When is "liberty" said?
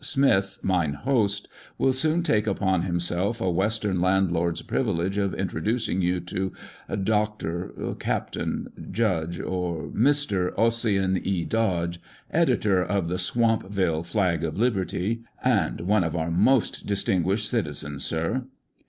14.57-15.21